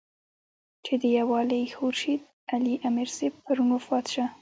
[0.85, 4.25] چې د دېولۍ خورشېد علي امير صېب پرون وفات شۀ